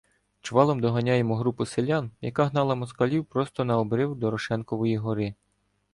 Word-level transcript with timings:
Чвалом 0.41 0.79
доганяємо 0.81 1.35
групу 1.35 1.65
селян, 1.65 2.11
яка 2.21 2.45
гнала 2.45 2.75
москалів 2.75 3.25
просто 3.25 3.65
на 3.65 3.77
обрив 3.79 4.15
До- 4.15 4.31
рошенкової 4.31 4.97
гори. 4.97 5.35